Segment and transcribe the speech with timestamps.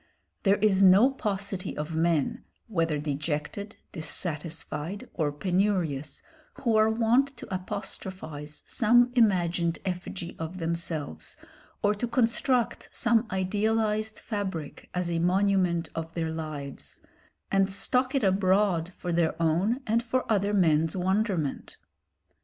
[0.41, 6.23] There is no paucity of men, whether dejected, dissatisfied or penurious,
[6.55, 11.37] who are wont to apostrophise some imagined effigy of themselves,
[11.83, 17.01] or to construct some idealised fabric as a monument of their lives,
[17.51, 21.77] and stalk it abroad for their own and for other men's wonderment.